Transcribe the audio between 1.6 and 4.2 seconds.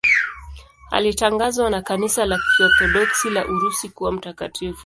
na Kanisa la Kiorthodoksi la Urusi kuwa